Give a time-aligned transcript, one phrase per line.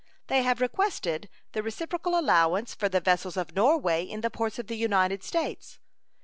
[0.29, 4.65] They have requested the reciprocal allowance for the vessels of Norway in the ports of
[4.65, 5.77] the United States.